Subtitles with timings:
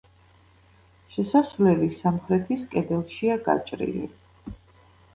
[1.17, 4.07] შესასვლელი სამხრეთის კედელშია გაჭრილი.